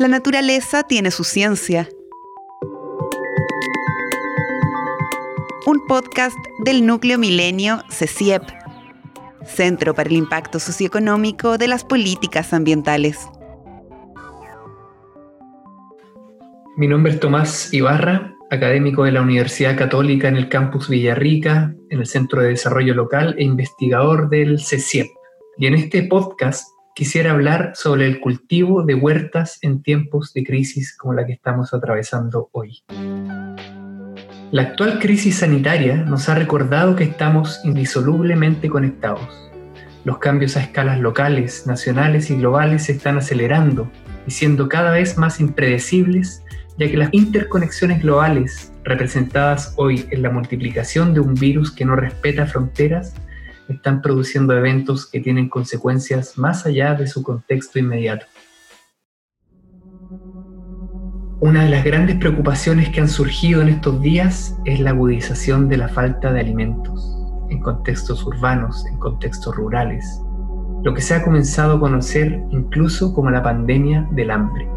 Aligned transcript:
La 0.00 0.08
naturaleza 0.08 0.82
tiene 0.84 1.10
su 1.10 1.24
ciencia. 1.24 1.86
Un 5.66 5.86
podcast 5.86 6.38
del 6.64 6.86
núcleo 6.86 7.18
milenio 7.18 7.82
CECIEP, 7.90 8.42
Centro 9.44 9.92
para 9.92 10.08
el 10.08 10.16
Impacto 10.16 10.58
Socioeconómico 10.58 11.58
de 11.58 11.68
las 11.68 11.84
Políticas 11.84 12.54
Ambientales. 12.54 13.28
Mi 16.78 16.88
nombre 16.88 17.12
es 17.12 17.20
Tomás 17.20 17.70
Ibarra, 17.74 18.34
académico 18.50 19.04
de 19.04 19.12
la 19.12 19.20
Universidad 19.20 19.76
Católica 19.76 20.28
en 20.28 20.38
el 20.38 20.48
campus 20.48 20.88
Villarrica, 20.88 21.74
en 21.90 21.98
el 21.98 22.06
Centro 22.06 22.40
de 22.40 22.48
Desarrollo 22.48 22.94
Local 22.94 23.34
e 23.36 23.44
investigador 23.44 24.30
del 24.30 24.60
CECIEP. 24.60 25.08
Y 25.58 25.66
en 25.66 25.74
este 25.74 26.04
podcast 26.04 26.70
quisiera 27.00 27.30
hablar 27.30 27.72
sobre 27.76 28.06
el 28.06 28.20
cultivo 28.20 28.82
de 28.82 28.94
huertas 28.94 29.58
en 29.62 29.82
tiempos 29.82 30.34
de 30.34 30.44
crisis 30.44 30.94
como 30.94 31.14
la 31.14 31.24
que 31.24 31.32
estamos 31.32 31.72
atravesando 31.72 32.50
hoy. 32.52 32.84
La 34.50 34.60
actual 34.60 34.98
crisis 34.98 35.36
sanitaria 35.36 35.96
nos 35.96 36.28
ha 36.28 36.34
recordado 36.34 36.96
que 36.96 37.04
estamos 37.04 37.58
indisolublemente 37.64 38.68
conectados. 38.68 39.50
Los 40.04 40.18
cambios 40.18 40.58
a 40.58 40.60
escalas 40.60 41.00
locales, 41.00 41.66
nacionales 41.66 42.28
y 42.28 42.36
globales 42.36 42.84
se 42.84 42.92
están 42.92 43.16
acelerando 43.16 43.90
y 44.26 44.32
siendo 44.32 44.68
cada 44.68 44.90
vez 44.90 45.16
más 45.16 45.40
impredecibles, 45.40 46.44
ya 46.76 46.90
que 46.90 46.98
las 46.98 47.08
interconexiones 47.14 48.02
globales, 48.02 48.74
representadas 48.84 49.72
hoy 49.78 50.04
en 50.10 50.20
la 50.20 50.28
multiplicación 50.28 51.14
de 51.14 51.20
un 51.20 51.32
virus 51.32 51.70
que 51.70 51.86
no 51.86 51.96
respeta 51.96 52.44
fronteras, 52.44 53.14
están 53.74 54.02
produciendo 54.02 54.56
eventos 54.56 55.06
que 55.06 55.20
tienen 55.20 55.48
consecuencias 55.48 56.36
más 56.36 56.66
allá 56.66 56.94
de 56.94 57.06
su 57.06 57.22
contexto 57.22 57.78
inmediato. 57.78 58.26
Una 61.40 61.64
de 61.64 61.70
las 61.70 61.84
grandes 61.84 62.16
preocupaciones 62.16 62.90
que 62.90 63.00
han 63.00 63.08
surgido 63.08 63.62
en 63.62 63.68
estos 63.68 64.00
días 64.02 64.56
es 64.66 64.78
la 64.80 64.90
agudización 64.90 65.68
de 65.68 65.78
la 65.78 65.88
falta 65.88 66.32
de 66.32 66.40
alimentos 66.40 67.16
en 67.48 67.60
contextos 67.60 68.24
urbanos, 68.24 68.84
en 68.86 68.98
contextos 68.98 69.56
rurales, 69.56 70.20
lo 70.82 70.92
que 70.92 71.00
se 71.00 71.14
ha 71.14 71.24
comenzado 71.24 71.76
a 71.76 71.80
conocer 71.80 72.42
incluso 72.50 73.14
como 73.14 73.30
la 73.30 73.42
pandemia 73.42 74.06
del 74.12 74.30
hambre. 74.30 74.68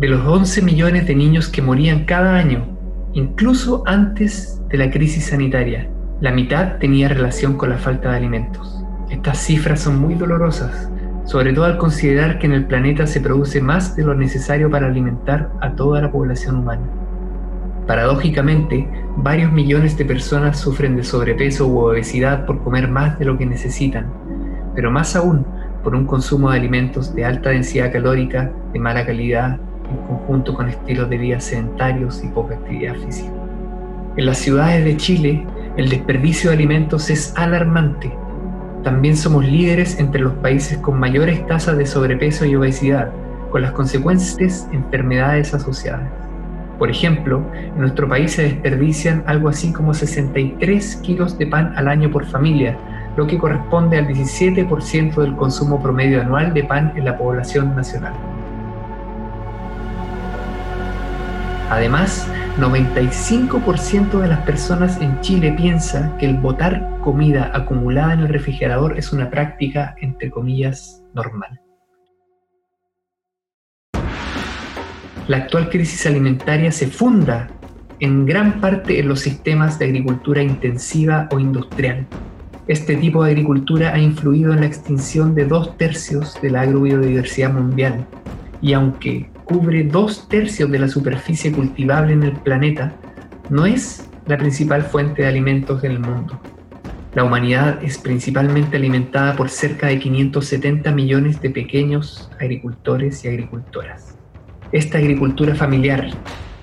De 0.00 0.08
los 0.08 0.26
11 0.26 0.62
millones 0.62 1.06
de 1.06 1.14
niños 1.14 1.48
que 1.48 1.62
morían 1.62 2.04
cada 2.04 2.34
año, 2.34 2.66
incluso 3.12 3.82
antes 3.86 4.60
de 4.70 4.78
la 4.78 4.90
crisis 4.90 5.26
sanitaria, 5.26 5.88
la 6.20 6.30
mitad 6.32 6.76
tenía 6.76 7.08
relación 7.08 7.56
con 7.56 7.70
la 7.70 7.78
falta 7.78 8.10
de 8.10 8.18
alimentos. 8.18 8.84
Estas 9.08 9.38
cifras 9.38 9.80
son 9.80 9.98
muy 9.98 10.14
dolorosas, 10.14 10.90
sobre 11.24 11.54
todo 11.54 11.64
al 11.64 11.78
considerar 11.78 12.38
que 12.38 12.46
en 12.46 12.52
el 12.52 12.66
planeta 12.66 13.06
se 13.06 13.22
produce 13.22 13.62
más 13.62 13.96
de 13.96 14.04
lo 14.04 14.14
necesario 14.14 14.70
para 14.70 14.86
alimentar 14.86 15.50
a 15.62 15.72
toda 15.72 16.02
la 16.02 16.12
población 16.12 16.56
humana. 16.56 16.82
Paradójicamente, 17.86 18.86
varios 19.16 19.50
millones 19.50 19.96
de 19.96 20.04
personas 20.04 20.58
sufren 20.58 20.94
de 20.94 21.04
sobrepeso 21.04 21.66
u 21.66 21.78
obesidad 21.78 22.44
por 22.44 22.62
comer 22.62 22.88
más 22.88 23.18
de 23.18 23.24
lo 23.24 23.38
que 23.38 23.46
necesitan, 23.46 24.06
pero 24.74 24.90
más 24.90 25.16
aún 25.16 25.46
por 25.82 25.94
un 25.94 26.04
consumo 26.04 26.50
de 26.50 26.58
alimentos 26.58 27.14
de 27.14 27.24
alta 27.24 27.50
densidad 27.50 27.90
calórica, 27.90 28.52
de 28.74 28.78
mala 28.78 29.06
calidad, 29.06 29.58
en 29.90 29.96
conjunto 30.06 30.54
con 30.54 30.68
estilos 30.68 31.08
de 31.08 31.16
vida 31.16 31.40
sedentarios 31.40 32.22
y 32.22 32.28
poca 32.28 32.56
actividad 32.56 32.94
física. 32.96 33.32
En 34.16 34.26
las 34.26 34.38
ciudades 34.38 34.84
de 34.84 34.96
Chile, 34.98 35.46
el 35.76 35.88
desperdicio 35.88 36.50
de 36.50 36.56
alimentos 36.56 37.10
es 37.10 37.32
alarmante. 37.36 38.12
También 38.82 39.16
somos 39.16 39.44
líderes 39.44 39.98
entre 39.98 40.20
los 40.20 40.32
países 40.34 40.78
con 40.78 40.98
mayores 40.98 41.46
tasas 41.46 41.76
de 41.76 41.86
sobrepeso 41.86 42.44
y 42.44 42.56
obesidad, 42.56 43.10
con 43.50 43.62
las 43.62 43.72
consecuentes 43.72 44.68
enfermedades 44.72 45.54
asociadas. 45.54 46.08
Por 46.78 46.90
ejemplo, 46.90 47.42
en 47.54 47.78
nuestro 47.78 48.08
país 48.08 48.32
se 48.32 48.42
desperdician 48.44 49.22
algo 49.26 49.50
así 49.50 49.72
como 49.72 49.92
63 49.92 50.96
kilos 50.96 51.36
de 51.36 51.46
pan 51.46 51.74
al 51.76 51.88
año 51.88 52.10
por 52.10 52.24
familia, 52.24 52.76
lo 53.16 53.26
que 53.26 53.38
corresponde 53.38 53.98
al 53.98 54.08
17% 54.08 55.14
del 55.16 55.36
consumo 55.36 55.82
promedio 55.82 56.22
anual 56.22 56.54
de 56.54 56.64
pan 56.64 56.92
en 56.96 57.04
la 57.04 57.18
población 57.18 57.76
nacional. 57.76 58.14
Además, 61.70 62.28
95% 62.58 64.20
de 64.20 64.26
las 64.26 64.40
personas 64.40 65.00
en 65.00 65.20
Chile 65.20 65.54
piensa 65.56 66.16
que 66.18 66.26
el 66.26 66.36
botar 66.36 66.98
comida 67.00 67.52
acumulada 67.54 68.14
en 68.14 68.20
el 68.20 68.28
refrigerador 68.28 68.98
es 68.98 69.12
una 69.12 69.30
práctica, 69.30 69.94
entre 70.00 70.32
comillas, 70.32 71.04
normal. 71.14 71.60
La 75.28 75.36
actual 75.36 75.70
crisis 75.70 76.04
alimentaria 76.06 76.72
se 76.72 76.88
funda 76.88 77.48
en 78.00 78.26
gran 78.26 78.60
parte 78.60 78.98
en 78.98 79.06
los 79.06 79.20
sistemas 79.20 79.78
de 79.78 79.84
agricultura 79.84 80.42
intensiva 80.42 81.28
o 81.30 81.38
industrial. 81.38 82.04
Este 82.66 82.96
tipo 82.96 83.22
de 83.22 83.30
agricultura 83.30 83.92
ha 83.94 83.98
influido 83.98 84.52
en 84.52 84.60
la 84.60 84.66
extinción 84.66 85.36
de 85.36 85.44
dos 85.44 85.76
tercios 85.76 86.36
de 86.42 86.50
la 86.50 86.62
agrobiodiversidad 86.62 87.52
mundial 87.52 88.08
y 88.62 88.72
aunque 88.72 89.30
cubre 89.44 89.84
dos 89.84 90.28
tercios 90.28 90.70
de 90.70 90.78
la 90.78 90.88
superficie 90.88 91.52
cultivable 91.52 92.12
en 92.12 92.22
el 92.22 92.32
planeta, 92.32 92.92
no 93.48 93.66
es 93.66 94.08
la 94.26 94.38
principal 94.38 94.82
fuente 94.82 95.22
de 95.22 95.28
alimentos 95.28 95.82
del 95.82 95.98
mundo. 95.98 96.40
La 97.14 97.24
humanidad 97.24 97.82
es 97.82 97.98
principalmente 97.98 98.76
alimentada 98.76 99.34
por 99.34 99.48
cerca 99.48 99.88
de 99.88 99.98
570 99.98 100.92
millones 100.92 101.40
de 101.40 101.50
pequeños 101.50 102.30
agricultores 102.38 103.24
y 103.24 103.28
agricultoras. 103.28 104.16
Esta 104.70 104.98
agricultura 104.98 105.56
familiar 105.56 106.10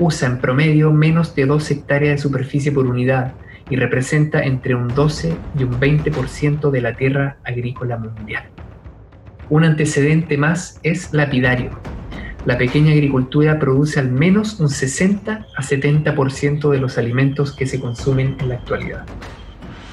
usa 0.00 0.26
en 0.26 0.38
promedio 0.38 0.90
menos 0.90 1.36
de 1.36 1.46
2 1.46 1.70
hectáreas 1.70 2.16
de 2.16 2.22
superficie 2.22 2.72
por 2.72 2.86
unidad 2.86 3.34
y 3.70 3.76
representa 3.76 4.42
entre 4.42 4.74
un 4.74 4.88
12 4.88 5.32
y 5.56 5.62
un 5.62 5.78
20% 5.78 6.70
de 6.70 6.80
la 6.80 6.96
tierra 6.96 7.36
agrícola 7.44 7.96
mundial. 7.96 8.42
Un 9.52 9.64
antecedente 9.64 10.38
más 10.38 10.80
es 10.82 11.12
lapidario, 11.12 11.78
la 12.46 12.56
pequeña 12.56 12.92
agricultura 12.92 13.58
produce 13.58 14.00
al 14.00 14.10
menos 14.10 14.58
un 14.60 14.70
60 14.70 15.46
a 15.54 15.62
70% 15.62 16.70
de 16.70 16.78
los 16.78 16.96
alimentos 16.96 17.54
que 17.54 17.66
se 17.66 17.78
consumen 17.78 18.34
en 18.40 18.48
la 18.48 18.54
actualidad. 18.54 19.04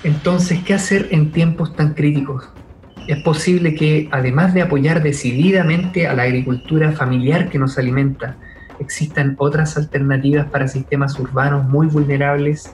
Entonces, 0.06 0.64
¿qué 0.64 0.74
hacer 0.74 1.10
en 1.12 1.34
tiempos 1.34 1.76
tan 1.76 1.94
críticos? 1.94 2.48
Es 3.10 3.22
posible 3.22 3.76
que, 3.76 4.08
además 4.14 4.54
de 4.54 4.62
apoyar 4.62 5.04
decididamente 5.04 6.08
a 6.08 6.14
la 6.14 6.24
agricultura 6.24 6.94
familiar 6.94 7.50
que 7.50 7.60
nos 7.60 7.78
alimenta, 7.78 8.38
existan 8.80 9.36
otras 9.40 9.76
alternativas 9.76 10.48
para 10.48 10.70
sistemas 10.70 11.20
urbanos 11.20 11.68
muy 11.68 11.88
vulnerables, 11.88 12.74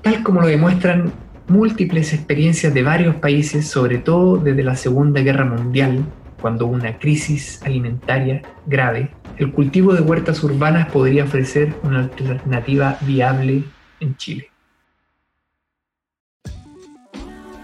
tal 0.00 0.22
como 0.22 0.40
lo 0.40 0.46
demuestran 0.46 1.12
múltiples 1.48 2.12
experiencias 2.12 2.72
de 2.72 2.82
varios 2.82 3.16
países, 3.16 3.68
sobre 3.68 3.98
todo 3.98 4.36
desde 4.36 4.62
la 4.62 4.76
Segunda 4.76 5.20
Guerra 5.20 5.44
Mundial, 5.44 6.04
cuando 6.40 6.66
una 6.66 6.98
crisis 6.98 7.60
alimentaria 7.64 8.42
grave, 8.66 9.10
el 9.38 9.52
cultivo 9.52 9.94
de 9.94 10.02
huertas 10.02 10.42
urbanas 10.44 10.90
podría 10.90 11.24
ofrecer 11.24 11.74
una 11.82 12.00
alternativa 12.00 12.98
viable 13.00 13.64
en 14.00 14.16
Chile. 14.16 14.50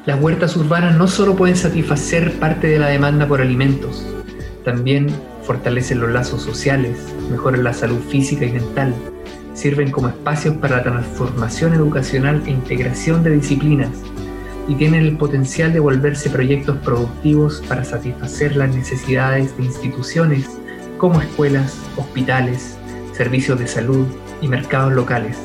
Las 0.06 0.20
huertas 0.20 0.56
urbanas 0.56 0.96
no 0.96 1.06
solo 1.08 1.36
pueden 1.36 1.56
satisfacer 1.56 2.32
parte 2.38 2.68
de 2.68 2.78
la 2.78 2.88
demanda 2.88 3.28
por 3.28 3.42
alimentos, 3.42 4.06
también 4.64 5.08
fortalecen 5.42 6.00
los 6.00 6.10
lazos 6.10 6.42
sociales, 6.42 7.14
mejoran 7.30 7.64
la 7.64 7.74
salud 7.74 8.00
física 8.00 8.46
y 8.46 8.52
mental, 8.52 8.94
sirven 9.60 9.90
como 9.90 10.08
espacios 10.08 10.56
para 10.56 10.78
la 10.78 10.82
transformación 10.82 11.74
educacional 11.74 12.42
e 12.46 12.50
integración 12.50 13.22
de 13.22 13.32
disciplinas, 13.32 13.90
y 14.66 14.74
tienen 14.74 15.02
el 15.02 15.18
potencial 15.18 15.72
de 15.72 15.80
volverse 15.80 16.30
proyectos 16.30 16.78
productivos 16.78 17.62
para 17.68 17.84
satisfacer 17.84 18.56
las 18.56 18.74
necesidades 18.74 19.54
de 19.56 19.64
instituciones 19.64 20.46
como 20.96 21.20
escuelas, 21.20 21.76
hospitales, 21.96 22.78
servicios 23.12 23.58
de 23.58 23.66
salud 23.66 24.06
y 24.40 24.48
mercados 24.48 24.92
locales. 24.92 25.36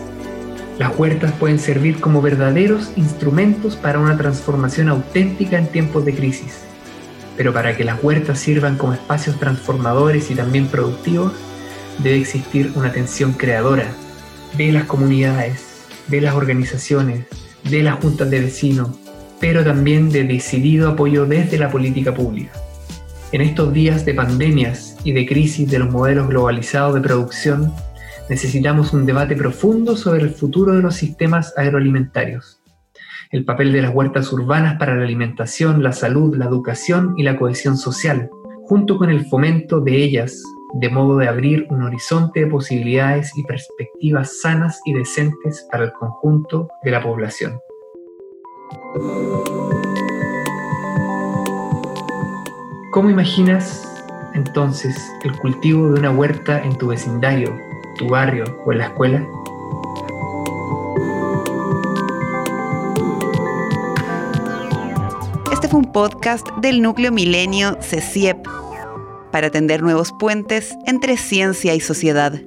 Las 0.80 0.98
huertas 0.98 1.34
pueden 1.34 1.60
servir 1.60 2.00
como 2.00 2.22
verdaderos 2.22 2.92
instrumentos 2.95 3.75
para 3.75 4.00
una 4.00 4.16
transformación 4.16 4.89
auténtica 4.89 5.57
en 5.57 5.68
tiempos 5.68 6.06
de 6.06 6.13
crisis. 6.13 6.62
Pero 7.36 7.51
para 7.51 7.75
que 7.75 7.84
las 7.84 8.01
huertas 8.01 8.39
sirvan 8.39 8.78
como 8.78 8.94
espacios 8.94 9.39
transformadores 9.39 10.31
y 10.31 10.36
también 10.36 10.68
productivos, 10.68 11.34
debe 12.00 12.18
existir 12.18 12.72
una 12.75 12.89
atención 12.89 13.34
creadora 13.34 13.88
de 14.57 14.72
las 14.72 14.86
comunidades, 14.86 15.86
de 16.07 16.22
las 16.22 16.36
organizaciones, 16.36 17.25
de 17.69 17.84
las 17.84 17.96
juntas 17.96 18.30
de 18.30 18.40
vecinos, 18.40 18.90
pero 19.40 19.63
también 19.63 20.10
de 20.10 20.24
decidido 20.24 20.90
apoyo 20.90 21.25
desde 21.25 21.57
la 21.57 21.69
política 21.69 22.13
pública. 22.13 22.52
En 23.31 23.42
estos 23.42 23.74
días 23.74 24.06
de 24.06 24.13
pandemias 24.13 24.98
y 25.04 25.12
de 25.12 25.25
crisis 25.25 25.69
de 25.69 25.80
los 25.80 25.92
modelos 25.92 26.30
globalizados 26.30 26.96
de 26.96 27.02
producción, 27.02 27.74
necesitamos 28.30 28.94
un 28.94 29.06
debate 29.06 29.36
profundo 29.36 29.98
sobre 29.98 30.22
el 30.22 30.30
futuro 30.30 30.74
de 30.74 30.81
los 30.81 30.96
sistemas 30.96 31.54
agroalimentarios, 31.58 32.62
el 33.31 33.44
papel 33.44 33.74
de 33.74 33.81
las 33.81 33.94
huertas 33.94 34.31
urbanas 34.31 34.78
para 34.78 34.96
la 34.96 35.04
alimentación, 35.04 35.84
la 35.84 35.92
salud, 35.92 36.38
la 36.38 36.46
educación 36.46 37.13
y 37.18 37.24
la 37.24 37.38
cohesión 37.38 37.78
social, 37.78 38.30
junto 38.63 38.98
con 38.98 39.10
el 39.10 39.25
fomento 39.25 39.81
de 39.81 39.98
ellas, 39.98 40.42
de 40.75 40.89
modo 40.89 41.18
de 41.18 41.30
abrir 41.30 41.68
un 41.69 41.83
horizonte 41.83 42.42
de 42.42 42.48
posibilidades 42.48 43.31
y 43.38 43.44
perspectivas 43.44 44.42
sanas 44.42 44.81
y 44.83 44.94
decentes 44.94 45.66
para 45.72 45.86
el 45.86 45.94
conjunto 45.94 46.68
de 46.83 46.92
la 46.92 47.01
población. 47.01 47.57
¿Cómo 52.92 53.10
imaginas 53.10 53.89
entonces 54.33 54.98
el 55.24 55.38
cultivo 55.39 55.92
de 55.92 56.00
una 56.01 56.12
huerta 56.12 56.62
en 56.62 56.77
tu 56.77 56.88
vecindario, 56.88 57.57
tu 57.98 58.10
barrio 58.10 58.44
o 58.66 58.74
en 58.74 58.77
la 58.77 58.86
escuela? 58.86 59.25
Este 65.54 65.69
fue 65.69 65.80
un 65.80 65.92
podcast 65.94 66.45
del 66.57 66.81
Núcleo 66.81 67.13
Milenio 67.13 67.77
CECIEP 67.81 68.64
para 69.36 69.50
tender 69.50 69.84
nuevos 69.84 70.14
puentes 70.14 70.78
entre 70.86 71.18
ciencia 71.18 71.76
y 71.76 71.82
sociedad. 71.82 72.42